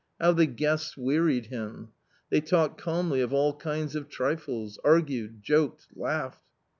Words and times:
How 0.19 0.31
the 0.31 0.47
guests 0.47 0.97
wearied 0.97 1.45
him! 1.45 1.89
They 2.31 2.41
talked 2.41 2.81
calmly 2.81 3.21
of 3.21 3.33
all 3.33 3.55
kinds 3.55 3.93
of 3.95 4.09
trifles, 4.09 4.79
argued, 4.83 5.43
joked, 5.43 5.89
laughed. 5.95 6.41